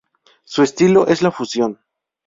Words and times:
Su 0.45 0.63
estilo 0.63 1.05
es 1.05 1.21
la 1.21 1.29
fusión. 1.29 1.79